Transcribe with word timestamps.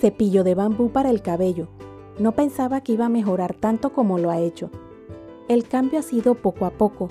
Cepillo 0.00 0.44
de 0.44 0.54
bambú 0.54 0.88
para 0.88 1.10
el 1.10 1.20
cabello. 1.20 1.68
No 2.18 2.32
pensaba 2.32 2.80
que 2.80 2.92
iba 2.92 3.04
a 3.04 3.10
mejorar 3.10 3.52
tanto 3.52 3.92
como 3.92 4.18
lo 4.18 4.30
ha 4.30 4.38
hecho. 4.38 4.70
El 5.46 5.68
cambio 5.68 5.98
ha 5.98 6.02
sido 6.02 6.36
poco 6.36 6.64
a 6.64 6.70
poco, 6.70 7.08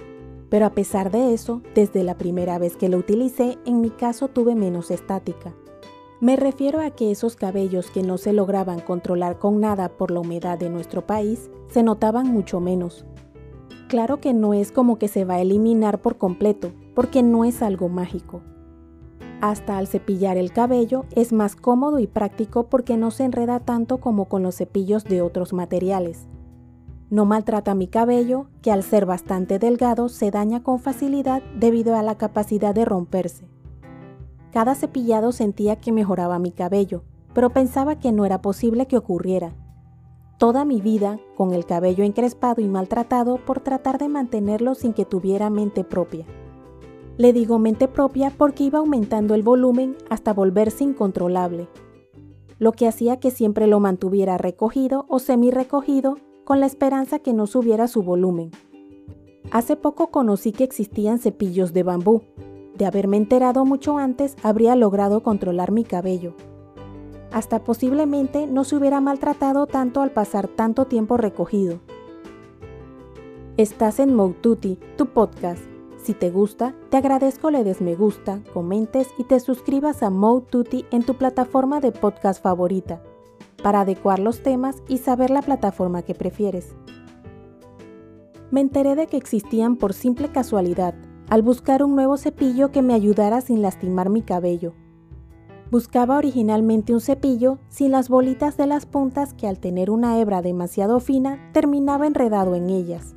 pero 0.50 0.66
a 0.66 0.72
pesar 0.72 1.12
de 1.12 1.36
eso, 1.36 1.62
desde 1.76 2.04
la 2.04 2.18
primera 2.18 2.58
vez 2.58 2.78
que 2.78 2.90
lo 2.90 2.98
utilicé, 2.98 3.60
en 3.66 3.80
mi 3.80 3.92
caso 3.92 4.28
tuve 4.28 4.56
menos 4.56 4.90
estática. 4.90 5.54
Me 6.20 6.36
refiero 6.36 6.82
a 6.82 6.90
que 6.90 7.12
esos 7.12 7.36
cabellos 7.36 7.92
que 7.92 8.02
no 8.02 8.18
se 8.18 8.34
lograban 8.34 8.80
controlar 8.80 9.38
con 9.38 9.60
nada 9.60 9.90
por 9.90 10.10
la 10.10 10.22
humedad 10.22 10.58
de 10.58 10.72
nuestro 10.72 11.06
país, 11.06 11.52
se 11.68 11.84
notaban 11.84 12.28
mucho 12.28 12.60
menos. 12.60 13.06
Claro 13.88 14.20
que 14.20 14.34
no 14.34 14.56
es 14.56 14.72
como 14.72 14.98
que 14.98 15.10
se 15.10 15.26
va 15.26 15.36
a 15.36 15.42
eliminar 15.42 16.02
por 16.02 16.18
completo, 16.18 16.72
porque 16.96 17.22
no 17.22 17.46
es 17.46 17.62
algo 17.62 17.88
mágico. 17.88 18.42
Hasta 19.42 19.78
al 19.78 19.88
cepillar 19.88 20.38
el 20.38 20.52
cabello 20.52 21.06
es 21.16 21.32
más 21.32 21.56
cómodo 21.56 22.00
y 22.00 22.08
práctico 22.08 22.64
porque 22.64 22.98
no 22.98 23.10
se 23.10 23.24
enreda 23.24 23.62
tanto 23.62 24.00
como 24.00 24.26
con 24.26 24.44
los 24.44 24.56
cepillos 24.56 25.06
de 25.06 25.22
otros 25.22 25.54
materiales. 25.54 26.28
No 27.10 27.26
maltrata 27.26 27.74
mi 27.74 27.88
cabello, 27.88 28.48
que 28.62 28.72
al 28.72 28.84
ser 28.84 29.06
bastante 29.06 29.58
delgado 29.58 30.10
se 30.10 30.30
daña 30.30 30.62
con 30.62 30.80
facilidad 30.80 31.42
debido 31.58 31.96
a 31.96 32.04
la 32.04 32.18
capacidad 32.18 32.76
de 32.76 32.86
romperse. 32.86 33.48
Cada 34.52 34.76
cepillado 34.76 35.32
sentía 35.32 35.78
que 35.78 35.92
mejoraba 35.92 36.38
mi 36.38 36.52
cabello, 36.52 37.04
pero 37.34 37.50
pensaba 37.52 37.98
que 37.98 38.12
no 38.12 38.26
era 38.26 38.42
posible 38.42 38.88
que 38.88 38.98
ocurriera. 38.98 39.54
Toda 40.38 40.66
mi 40.66 40.82
vida, 40.82 41.20
con 41.36 41.54
el 41.54 41.66
cabello 41.66 42.04
encrespado 42.04 42.62
y 42.62 42.68
maltratado 42.68 43.38
por 43.38 43.60
tratar 43.60 43.98
de 43.98 44.10
mantenerlo 44.10 44.76
sin 44.76 44.94
que 44.94 45.06
tuviera 45.06 45.50
mente 45.50 45.84
propia. 45.84 46.26
Le 47.20 47.34
digo 47.34 47.60
mente 47.60 47.90
propia 47.90 48.32
porque 48.38 48.64
iba 48.64 48.80
aumentando 48.80 49.36
el 49.36 49.44
volumen 49.44 49.98
hasta 50.10 50.34
volverse 50.34 50.86
incontrolable, 50.86 51.68
lo 52.60 52.72
que 52.72 52.88
hacía 52.88 53.20
que 53.20 53.30
siempre 53.30 53.68
lo 53.68 53.82
mantuviera 53.82 54.38
recogido 54.38 55.06
o 55.10 55.20
semi 55.20 55.52
recogido 55.52 56.16
con 56.46 56.62
la 56.62 56.66
esperanza 56.66 57.20
que 57.20 57.34
no 57.34 57.46
subiera 57.46 57.90
su 57.90 58.04
volumen. 58.04 58.52
Hace 59.52 59.76
poco 59.76 60.12
conocí 60.12 60.54
que 60.54 60.64
existían 60.64 61.20
cepillos 61.20 61.74
de 61.74 61.84
bambú. 61.84 62.22
De 62.78 62.86
haberme 62.86 63.18
enterado 63.18 63.66
mucho 63.66 63.98
antes, 63.98 64.38
habría 64.42 64.78
logrado 64.78 65.22
controlar 65.22 65.74
mi 65.74 65.84
cabello. 65.84 66.36
Hasta 67.34 67.66
posiblemente 67.66 68.48
no 68.48 68.64
se 68.64 68.78
hubiera 68.78 69.02
maltratado 69.02 69.68
tanto 69.68 70.02
al 70.02 70.12
pasar 70.12 70.48
tanto 70.48 70.86
tiempo 70.86 71.18
recogido. 71.18 71.82
Estás 73.58 74.00
en 74.00 74.16
Moututi, 74.16 74.80
tu 74.96 75.08
podcast 75.08 75.79
si 76.04 76.14
te 76.14 76.30
gusta, 76.32 76.74
te 76.90 76.98
agradezco 76.98 77.52
le 77.52 77.64
des 77.64 77.82
me 77.82 77.96
gusta, 77.96 78.42
comentes 78.54 79.08
y 79.18 79.26
te 79.26 79.40
suscribas 79.40 80.02
a 80.02 80.10
Mode 80.10 80.86
en 80.92 81.04
tu 81.04 81.16
plataforma 81.16 81.82
de 81.82 81.92
podcast 81.92 82.42
favorita, 82.42 83.02
para 83.62 83.82
adecuar 83.82 84.20
los 84.20 84.42
temas 84.42 84.78
y 84.88 85.00
saber 85.00 85.30
la 85.30 85.42
plataforma 85.42 86.02
que 86.02 86.16
prefieres. 86.16 86.76
Me 88.50 88.62
enteré 88.62 88.96
de 88.96 89.08
que 89.08 89.18
existían 89.18 89.76
por 89.76 89.94
simple 89.94 90.30
casualidad, 90.30 90.96
al 91.30 91.44
buscar 91.44 91.84
un 91.84 91.96
nuevo 91.96 92.18
cepillo 92.18 92.72
que 92.72 92.82
me 92.82 92.94
ayudara 92.94 93.42
sin 93.42 93.62
lastimar 93.62 94.10
mi 94.10 94.22
cabello. 94.22 94.74
Buscaba 95.70 96.18
originalmente 96.18 96.94
un 96.94 97.02
cepillo 97.02 97.60
sin 97.68 97.92
las 97.92 98.10
bolitas 98.10 98.58
de 98.58 98.66
las 98.66 98.88
puntas 98.88 99.36
que 99.36 99.48
al 99.48 99.60
tener 99.60 99.92
una 99.92 100.20
hebra 100.20 100.42
demasiado 100.42 101.00
fina 101.00 101.52
terminaba 101.54 102.08
enredado 102.08 102.56
en 102.56 102.72
ellas 102.72 103.16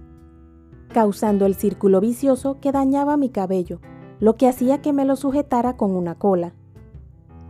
causando 0.93 1.47
el 1.47 1.55
círculo 1.55 2.01
vicioso 2.01 2.59
que 2.61 2.73
dañaba 2.73 3.17
mi 3.17 3.31
cabello, 3.31 3.81
lo 4.21 4.37
que 4.37 4.48
hacía 4.48 4.81
que 4.81 4.93
me 4.93 5.05
lo 5.05 5.17
sujetara 5.17 5.77
con 5.77 5.97
una 5.97 6.15
cola. 6.15 6.55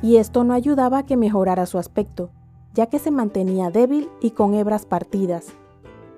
Y 0.00 0.16
esto 0.16 0.44
no 0.44 0.55
ayudaba 0.55 0.99
a 0.99 1.06
que 1.06 1.16
mejorara 1.16 1.66
su 1.66 1.78
aspecto, 1.78 2.31
ya 2.75 2.87
que 2.87 2.99
se 2.99 3.11
mantenía 3.11 3.71
débil 3.71 4.09
y 4.21 4.31
con 4.31 4.55
hebras 4.55 4.87
partidas. 4.87 5.53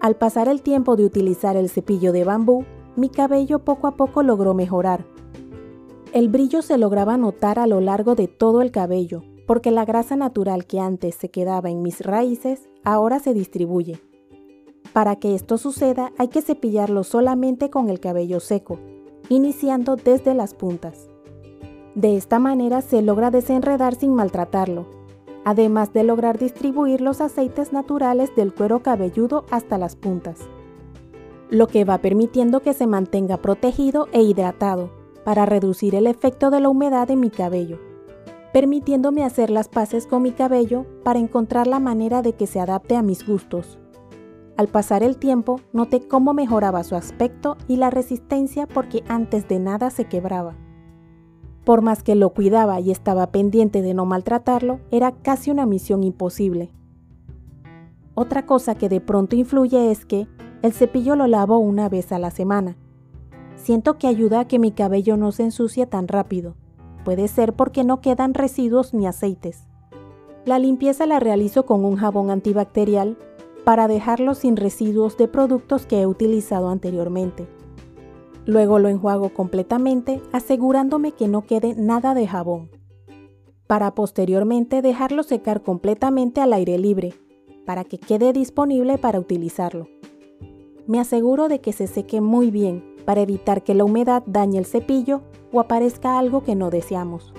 Al 0.01 0.17
pasar 0.17 0.49
el 0.49 0.63
tiempo 0.63 0.97
de 0.97 1.05
utilizar 1.05 1.57
el 1.57 1.69
cepillo 1.69 2.13
de 2.13 2.25
bambú, 2.25 2.65
mi 2.97 3.09
cabello 3.09 3.59
poco 3.59 3.87
a 3.87 3.97
poco 3.97 4.23
logró 4.23 4.55
mejorar. 4.55 5.05
El 6.13 6.29
brillo 6.29 6.63
se 6.63 6.79
lograba 6.79 7.17
notar 7.17 7.59
a 7.59 7.67
lo 7.67 7.81
largo 7.81 8.15
de 8.15 8.29
todo 8.29 8.63
el 8.63 8.71
cabello, 8.71 9.25
porque 9.47 9.71
la 9.71 9.85
grasa 9.85 10.15
natural 10.15 10.67
que 10.67 10.79
antes 10.79 11.17
se 11.17 11.31
quedaba 11.31 11.71
en 11.71 11.83
mis 11.83 12.01
raíces 12.01 12.69
ahora 12.85 13.19
se 13.19 13.35
distribuye. 13.35 14.01
Para 14.95 15.17
que 15.17 15.35
esto 15.35 15.59
suceda 15.59 16.13
hay 16.19 16.29
que 16.29 16.41
cepillarlo 16.41 17.03
solamente 17.03 17.69
con 17.69 17.91
el 17.91 17.99
cabello 17.99 18.39
seco, 18.39 18.79
iniciando 19.29 19.97
desde 19.97 20.35
las 20.35 20.55
puntas. 20.55 21.09
De 21.97 22.17
esta 22.17 22.39
manera 22.39 22.81
se 22.81 23.03
logra 23.03 23.33
desenredar 23.33 23.97
sin 23.97 24.15
maltratarlo, 24.15 24.87
además 25.45 25.93
de 25.93 26.05
lograr 26.05 26.39
distribuir 26.39 27.01
los 27.01 27.21
aceites 27.21 27.73
naturales 27.73 28.37
del 28.37 28.55
cuero 28.55 28.85
cabelludo 28.85 29.47
hasta 29.51 29.79
las 29.79 29.97
puntas, 29.97 30.39
lo 31.51 31.67
que 31.67 31.85
va 31.85 31.99
permitiendo 31.99 32.61
que 32.61 32.73
se 32.73 32.87
mantenga 32.87 33.39
protegido 33.39 34.07
e 34.13 34.23
hidratado 34.23 34.91
para 35.25 35.45
reducir 35.45 35.97
el 35.97 36.07
efecto 36.07 36.51
de 36.51 36.61
la 36.61 36.69
humedad 36.69 37.11
en 37.11 37.19
mi 37.19 37.31
cabello, 37.31 37.81
permitiéndome 38.53 39.25
hacer 39.25 39.51
las 39.51 39.67
paces 39.67 40.07
con 40.07 40.23
mi 40.23 40.31
cabello 40.31 40.87
para 41.03 41.19
encontrar 41.19 41.67
la 41.67 41.81
manera 41.81 42.23
de 42.23 42.35
que 42.35 42.47
se 42.47 42.61
adapte 42.61 42.95
a 42.95 43.03
mis 43.03 43.27
gustos. 43.27 43.81
Al 44.57 44.69
pasar 44.69 45.03
el 45.03 45.17
tiempo, 45.17 45.61
noté 45.73 46.07
cómo 46.07 46.33
mejoraba 46.33 46.85
su 46.85 46.95
aspecto 46.95 47.57
y 47.67 47.77
la 47.77 47.91
resistencia 47.91 48.67
porque 48.69 49.03
antes 49.09 49.49
de 49.49 49.59
nada 49.59 49.91
se 49.91 50.05
quebraba. 50.05 50.55
Por 51.65 51.83
más 51.83 52.03
que 52.03 52.15
lo 52.15 52.31
cuidaba 52.31 52.79
y 52.79 52.91
estaba 52.91 53.33
pendiente 53.33 53.83
de 53.83 53.95
no 53.95 54.05
maltratarlo, 54.05 54.81
era 54.91 55.13
casi 55.13 55.51
una 55.51 55.67
misión 55.67 56.05
imposible. 56.05 56.71
Otra 58.15 58.47
cosa 58.47 58.77
que 58.77 58.89
de 58.89 59.01
pronto 59.01 59.35
influye 59.35 59.91
es 59.91 60.07
que 60.07 60.29
el 60.63 60.73
cepillo 60.73 61.17
lo 61.17 61.27
lavo 61.27 61.59
una 61.59 61.89
vez 61.89 62.13
a 62.13 62.21
la 62.21 62.31
semana. 62.31 62.77
Siento 63.57 63.99
que 63.99 64.07
ayuda 64.07 64.41
a 64.41 64.45
que 64.47 64.61
mi 64.61 64.71
cabello 64.71 65.17
no 65.17 65.33
se 65.33 65.43
ensucie 65.43 65.87
tan 65.87 66.07
rápido. 66.07 66.55
Puede 67.05 67.27
ser 67.27 67.55
porque 67.55 67.83
no 67.83 68.01
quedan 68.01 68.35
residuos 68.35 68.95
ni 68.95 69.07
aceites. 69.07 69.67
La 70.45 70.59
limpieza 70.59 71.07
la 71.07 71.19
realizo 71.19 71.67
con 71.67 71.85
un 71.85 71.97
jabón 71.97 72.31
antibacterial 72.31 73.19
para 73.65 73.89
dejarlo 73.89 74.35
sin 74.35 74.57
residuos 74.57 75.17
de 75.17 75.27
productos 75.27 75.87
que 75.87 76.03
he 76.03 76.07
utilizado 76.07 76.69
anteriormente. 76.69 77.49
Luego 78.47 78.79
lo 78.79 78.89
enjuago 78.89 79.31
completamente 79.31 80.21
asegurándome 80.33 81.13
que 81.13 81.29
no 81.29 81.43
quede 81.43 81.75
nada 81.75 82.15
de 82.15 82.27
jabón, 82.27 82.71
para 83.67 83.95
posteriormente 83.95 84.83
dejarlo 84.83 85.23
secar 85.23 85.63
completamente 85.63 86.43
al 86.43 86.53
aire 86.53 86.79
libre, 86.79 87.15
para 87.65 87.85
que 87.85 87.99
quede 87.99 88.35
disponible 88.35 88.99
para 88.99 89.19
utilizarlo. 89.19 89.89
Me 90.87 91.01
aseguro 91.01 91.49
de 91.49 91.61
que 91.63 91.73
se 91.73 91.87
seque 91.87 92.21
muy 92.21 92.51
bien 92.51 92.85
para 93.07 93.23
evitar 93.23 93.63
que 93.63 93.75
la 93.75 93.85
humedad 93.85 94.23
dañe 94.27 94.59
el 94.59 94.67
cepillo 94.67 95.23
o 95.51 95.61
aparezca 95.61 96.19
algo 96.19 96.43
que 96.43 96.55
no 96.55 96.69
deseamos. 96.69 97.33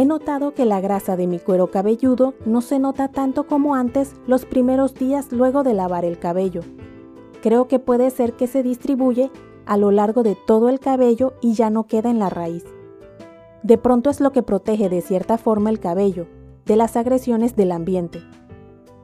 He 0.00 0.06
notado 0.06 0.54
que 0.54 0.64
la 0.64 0.80
grasa 0.80 1.14
de 1.14 1.26
mi 1.26 1.38
cuero 1.38 1.70
cabelludo 1.70 2.32
no 2.46 2.62
se 2.62 2.78
nota 2.78 3.08
tanto 3.08 3.46
como 3.46 3.74
antes 3.74 4.14
los 4.26 4.46
primeros 4.46 4.94
días 4.94 5.30
luego 5.30 5.62
de 5.62 5.74
lavar 5.74 6.06
el 6.06 6.18
cabello. 6.18 6.62
Creo 7.42 7.68
que 7.68 7.78
puede 7.78 8.08
ser 8.08 8.32
que 8.32 8.46
se 8.46 8.62
distribuye 8.62 9.30
a 9.66 9.76
lo 9.76 9.90
largo 9.90 10.22
de 10.22 10.38
todo 10.46 10.70
el 10.70 10.80
cabello 10.80 11.34
y 11.42 11.52
ya 11.52 11.68
no 11.68 11.86
queda 11.86 12.08
en 12.08 12.18
la 12.18 12.30
raíz. 12.30 12.64
De 13.62 13.76
pronto 13.76 14.08
es 14.08 14.22
lo 14.22 14.32
que 14.32 14.42
protege 14.42 14.88
de 14.88 15.02
cierta 15.02 15.36
forma 15.36 15.68
el 15.68 15.80
cabello 15.80 16.26
de 16.64 16.76
las 16.76 16.96
agresiones 16.96 17.54
del 17.54 17.70
ambiente. 17.70 18.22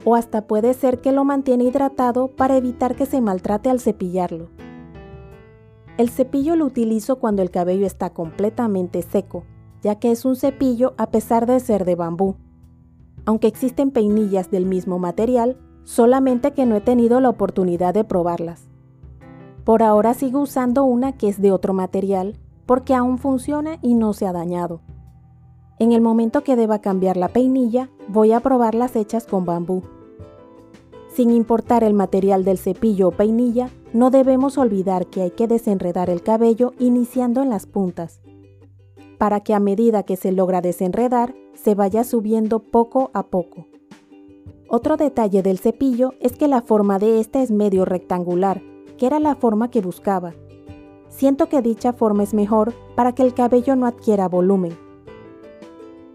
O 0.06 0.14
hasta 0.14 0.46
puede 0.46 0.72
ser 0.72 1.02
que 1.02 1.12
lo 1.12 1.24
mantiene 1.24 1.64
hidratado 1.64 2.28
para 2.28 2.56
evitar 2.56 2.96
que 2.96 3.04
se 3.04 3.20
maltrate 3.20 3.68
al 3.68 3.80
cepillarlo. 3.80 4.48
El 5.98 6.08
cepillo 6.08 6.56
lo 6.56 6.64
utilizo 6.64 7.16
cuando 7.16 7.42
el 7.42 7.50
cabello 7.50 7.84
está 7.84 8.14
completamente 8.14 9.02
seco 9.02 9.44
ya 9.86 10.00
que 10.00 10.10
es 10.10 10.24
un 10.24 10.34
cepillo 10.34 10.94
a 10.98 11.12
pesar 11.12 11.46
de 11.46 11.60
ser 11.60 11.84
de 11.84 11.94
bambú. 11.94 12.34
Aunque 13.24 13.46
existen 13.46 13.92
peinillas 13.92 14.50
del 14.50 14.66
mismo 14.66 14.98
material, 14.98 15.58
solamente 15.84 16.54
que 16.54 16.66
no 16.66 16.74
he 16.74 16.80
tenido 16.80 17.20
la 17.20 17.28
oportunidad 17.28 17.94
de 17.94 18.02
probarlas. 18.02 18.66
Por 19.62 19.84
ahora 19.84 20.12
sigo 20.14 20.40
usando 20.40 20.82
una 20.82 21.12
que 21.12 21.28
es 21.28 21.40
de 21.40 21.52
otro 21.52 21.72
material 21.72 22.36
porque 22.66 22.96
aún 22.96 23.18
funciona 23.18 23.78
y 23.80 23.94
no 23.94 24.12
se 24.12 24.26
ha 24.26 24.32
dañado. 24.32 24.80
En 25.78 25.92
el 25.92 26.00
momento 26.00 26.42
que 26.42 26.56
deba 26.56 26.80
cambiar 26.80 27.16
la 27.16 27.28
peinilla, 27.28 27.88
voy 28.08 28.32
a 28.32 28.40
probar 28.40 28.74
las 28.74 28.96
hechas 28.96 29.24
con 29.24 29.44
bambú. 29.44 29.84
Sin 31.14 31.30
importar 31.30 31.84
el 31.84 31.94
material 31.94 32.44
del 32.44 32.58
cepillo 32.58 33.06
o 33.06 33.12
peinilla, 33.12 33.70
no 33.92 34.10
debemos 34.10 34.58
olvidar 34.58 35.06
que 35.06 35.22
hay 35.22 35.30
que 35.30 35.46
desenredar 35.46 36.10
el 36.10 36.24
cabello 36.24 36.72
iniciando 36.80 37.40
en 37.40 37.50
las 37.50 37.66
puntas 37.66 38.20
para 39.18 39.40
que 39.40 39.54
a 39.54 39.60
medida 39.60 40.02
que 40.02 40.16
se 40.16 40.32
logra 40.32 40.60
desenredar, 40.60 41.34
se 41.54 41.74
vaya 41.74 42.04
subiendo 42.04 42.60
poco 42.60 43.10
a 43.14 43.24
poco. 43.24 43.66
Otro 44.68 44.96
detalle 44.96 45.42
del 45.42 45.58
cepillo 45.58 46.14
es 46.20 46.36
que 46.36 46.48
la 46.48 46.60
forma 46.60 46.98
de 46.98 47.20
este 47.20 47.42
es 47.42 47.50
medio 47.50 47.84
rectangular, 47.84 48.62
que 48.98 49.06
era 49.06 49.20
la 49.20 49.34
forma 49.36 49.70
que 49.70 49.80
buscaba. 49.80 50.34
Siento 51.08 51.48
que 51.48 51.62
dicha 51.62 51.92
forma 51.92 52.24
es 52.24 52.34
mejor 52.34 52.74
para 52.94 53.12
que 53.12 53.22
el 53.22 53.32
cabello 53.32 53.76
no 53.76 53.86
adquiera 53.86 54.28
volumen. 54.28 54.76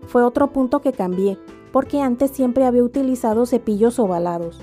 Fue 0.05 0.23
otro 0.23 0.51
punto 0.51 0.81
que 0.81 0.91
cambié, 0.91 1.39
porque 1.71 2.01
antes 2.01 2.31
siempre 2.31 2.65
había 2.65 2.83
utilizado 2.83 3.45
cepillos 3.45 3.97
ovalados. 3.99 4.59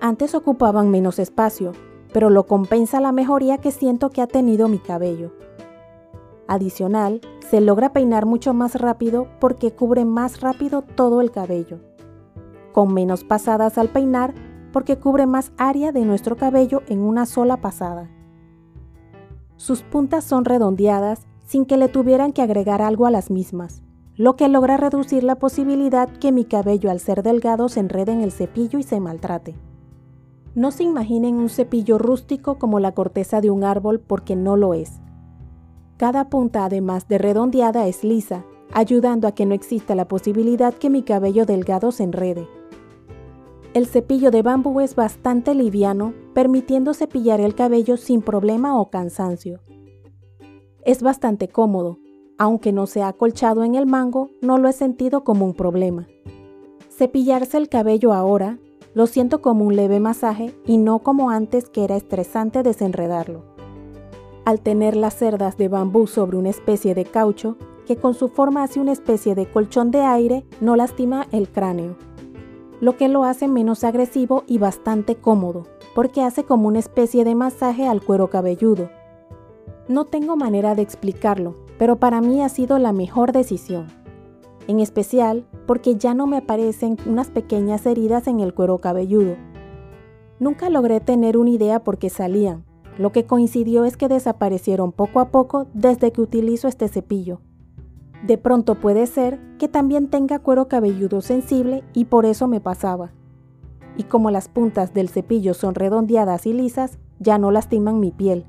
Antes 0.00 0.34
ocupaban 0.34 0.90
menos 0.90 1.18
espacio, 1.18 1.72
pero 2.12 2.28
lo 2.28 2.46
compensa 2.46 3.00
la 3.00 3.12
mejoría 3.12 3.58
que 3.58 3.70
siento 3.70 4.10
que 4.10 4.20
ha 4.20 4.26
tenido 4.26 4.68
mi 4.68 4.78
cabello. 4.78 5.32
Adicional, 6.48 7.20
se 7.40 7.60
logra 7.60 7.92
peinar 7.92 8.26
mucho 8.26 8.54
más 8.54 8.74
rápido 8.74 9.28
porque 9.40 9.72
cubre 9.72 10.04
más 10.04 10.40
rápido 10.40 10.82
todo 10.82 11.20
el 11.20 11.30
cabello. 11.30 11.78
Con 12.72 12.92
menos 12.92 13.24
pasadas 13.24 13.78
al 13.78 13.88
peinar 13.88 14.34
porque 14.72 14.98
cubre 14.98 15.26
más 15.26 15.52
área 15.58 15.92
de 15.92 16.04
nuestro 16.04 16.36
cabello 16.36 16.82
en 16.88 17.00
una 17.00 17.26
sola 17.26 17.58
pasada. 17.58 18.10
Sus 19.56 19.82
puntas 19.82 20.24
son 20.24 20.44
redondeadas 20.44 21.26
sin 21.44 21.66
que 21.66 21.76
le 21.76 21.88
tuvieran 21.88 22.32
que 22.32 22.42
agregar 22.42 22.82
algo 22.82 23.06
a 23.06 23.10
las 23.10 23.30
mismas, 23.30 23.82
lo 24.16 24.36
que 24.36 24.48
logra 24.48 24.76
reducir 24.76 25.22
la 25.22 25.36
posibilidad 25.36 26.08
que 26.08 26.32
mi 26.32 26.44
cabello 26.44 26.90
al 26.90 27.00
ser 27.00 27.22
delgado 27.22 27.68
se 27.68 27.80
enrede 27.80 28.12
en 28.12 28.22
el 28.22 28.32
cepillo 28.32 28.78
y 28.78 28.82
se 28.82 29.00
maltrate. 29.00 29.54
No 30.54 30.70
se 30.70 30.84
imaginen 30.84 31.36
un 31.36 31.48
cepillo 31.48 31.98
rústico 31.98 32.58
como 32.58 32.78
la 32.78 32.92
corteza 32.92 33.40
de 33.40 33.50
un 33.50 33.64
árbol 33.64 34.00
porque 34.00 34.36
no 34.36 34.56
lo 34.56 34.74
es. 34.74 35.00
Cada 36.02 36.30
punta 36.30 36.64
además 36.64 37.06
de 37.06 37.16
redondeada 37.16 37.86
es 37.86 38.02
lisa, 38.02 38.44
ayudando 38.72 39.28
a 39.28 39.36
que 39.36 39.46
no 39.46 39.54
exista 39.54 39.94
la 39.94 40.08
posibilidad 40.08 40.74
que 40.74 40.90
mi 40.90 41.04
cabello 41.04 41.46
delgado 41.46 41.92
se 41.92 42.02
enrede. 42.02 42.48
El 43.72 43.86
cepillo 43.86 44.32
de 44.32 44.42
bambú 44.42 44.80
es 44.80 44.96
bastante 44.96 45.54
liviano, 45.54 46.12
permitiendo 46.34 46.92
cepillar 46.92 47.40
el 47.40 47.54
cabello 47.54 47.96
sin 47.96 48.20
problema 48.20 48.80
o 48.80 48.90
cansancio. 48.90 49.60
Es 50.84 51.04
bastante 51.04 51.46
cómodo, 51.46 52.00
aunque 52.36 52.72
no 52.72 52.88
se 52.88 53.02
ha 53.02 53.06
acolchado 53.06 53.62
en 53.62 53.76
el 53.76 53.86
mango, 53.86 54.28
no 54.40 54.58
lo 54.58 54.68
he 54.68 54.72
sentido 54.72 55.22
como 55.22 55.44
un 55.44 55.54
problema. 55.54 56.08
Cepillarse 56.90 57.58
el 57.58 57.68
cabello 57.68 58.12
ahora 58.12 58.58
lo 58.92 59.06
siento 59.06 59.40
como 59.40 59.64
un 59.64 59.76
leve 59.76 60.00
masaje 60.00 60.52
y 60.66 60.78
no 60.78 60.98
como 60.98 61.30
antes 61.30 61.68
que 61.68 61.84
era 61.84 61.94
estresante 61.94 62.64
desenredarlo. 62.64 63.51
Al 64.44 64.60
tener 64.60 64.96
las 64.96 65.14
cerdas 65.14 65.56
de 65.56 65.68
bambú 65.68 66.06
sobre 66.06 66.36
una 66.36 66.50
especie 66.50 66.94
de 66.94 67.04
caucho, 67.04 67.56
que 67.86 67.96
con 67.96 68.14
su 68.14 68.28
forma 68.28 68.62
hace 68.62 68.80
una 68.80 68.92
especie 68.92 69.34
de 69.34 69.46
colchón 69.46 69.90
de 69.90 70.00
aire, 70.00 70.44
no 70.60 70.76
lastima 70.76 71.26
el 71.32 71.48
cráneo, 71.48 71.96
lo 72.80 72.96
que 72.96 73.08
lo 73.08 73.24
hace 73.24 73.48
menos 73.48 73.84
agresivo 73.84 74.44
y 74.46 74.58
bastante 74.58 75.16
cómodo, 75.16 75.66
porque 75.94 76.22
hace 76.22 76.44
como 76.44 76.68
una 76.68 76.78
especie 76.78 77.24
de 77.24 77.34
masaje 77.34 77.86
al 77.86 78.02
cuero 78.02 78.30
cabelludo. 78.30 78.90
No 79.88 80.04
tengo 80.04 80.36
manera 80.36 80.74
de 80.74 80.82
explicarlo, 80.82 81.56
pero 81.78 81.96
para 81.96 82.20
mí 82.20 82.42
ha 82.42 82.48
sido 82.48 82.78
la 82.78 82.92
mejor 82.92 83.32
decisión 83.32 84.02
en 84.68 84.80
especial 84.80 85.46
porque 85.66 85.96
ya 85.96 86.14
no 86.14 86.26
me 86.26 86.38
aparecen 86.38 86.96
unas 87.06 87.30
pequeñas 87.30 87.86
heridas 87.86 88.26
en 88.26 88.40
el 88.40 88.54
cuero 88.54 88.78
cabelludo. 88.78 89.36
Nunca 90.38 90.70
logré 90.70 91.00
tener 91.00 91.36
una 91.36 91.50
idea 91.50 91.84
por 91.84 91.98
qué 91.98 92.10
salían, 92.10 92.64
lo 92.98 93.12
que 93.12 93.26
coincidió 93.26 93.84
es 93.84 93.96
que 93.96 94.08
desaparecieron 94.08 94.92
poco 94.92 95.20
a 95.20 95.30
poco 95.30 95.66
desde 95.72 96.12
que 96.12 96.20
utilizo 96.20 96.68
este 96.68 96.88
cepillo. 96.88 97.40
De 98.26 98.38
pronto 98.38 98.76
puede 98.76 99.06
ser 99.06 99.40
que 99.58 99.68
también 99.68 100.08
tenga 100.08 100.38
cuero 100.38 100.68
cabelludo 100.68 101.20
sensible 101.20 101.82
y 101.92 102.04
por 102.04 102.26
eso 102.26 102.46
me 102.46 102.60
pasaba. 102.60 103.12
Y 103.96 104.04
como 104.04 104.30
las 104.30 104.48
puntas 104.48 104.94
del 104.94 105.08
cepillo 105.08 105.54
son 105.54 105.74
redondeadas 105.74 106.46
y 106.46 106.52
lisas, 106.52 106.98
ya 107.18 107.38
no 107.38 107.50
lastiman 107.50 108.00
mi 108.00 108.10
piel. 108.10 108.46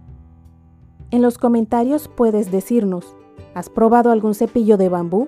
En 1.11 1.21
los 1.21 1.37
comentarios 1.37 2.07
puedes 2.07 2.51
decirnos, 2.51 3.15
¿has 3.53 3.69
probado 3.69 4.11
algún 4.11 4.35
cepillo 4.35 4.77
de 4.77 4.89
bambú? 4.89 5.27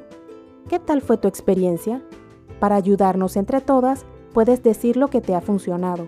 ¿Qué 0.69 0.79
tal 0.79 1.01
fue 1.01 1.17
tu 1.17 1.27
experiencia? 1.27 2.03
Para 2.59 2.75
ayudarnos 2.75 3.35
entre 3.37 3.61
todas, 3.61 4.05
puedes 4.33 4.63
decir 4.63 4.97
lo 4.97 5.09
que 5.09 5.21
te 5.21 5.35
ha 5.35 5.41
funcionado. 5.41 6.07